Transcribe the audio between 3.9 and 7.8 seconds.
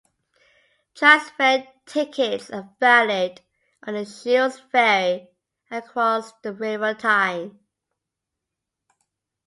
the Shields Ferry across the River Tyne.